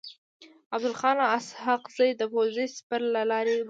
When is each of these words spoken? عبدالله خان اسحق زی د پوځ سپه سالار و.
عبدالله 0.73 0.99
خان 1.01 1.17
اسحق 1.37 1.83
زی 1.95 2.09
د 2.19 2.21
پوځ 2.31 2.55
سپه 2.77 2.97
سالار 3.13 3.45
و. 3.49 3.53